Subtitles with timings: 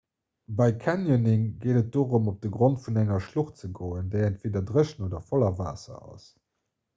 [0.59, 4.63] bei canyoning geet et dorëm op de grond vun enger schlucht ze goen déi entweeder
[4.71, 6.27] dréchen oder voller waasser ass